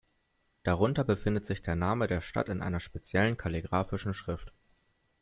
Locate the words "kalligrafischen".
3.37-4.15